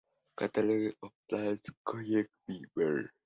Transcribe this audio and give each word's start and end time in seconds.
Catalogue 0.35 0.93
of 1.03 1.11
the 1.29 1.35
plants 1.35 1.69
collected 1.85 2.27
by 2.47 2.59
Mr. 2.75 3.09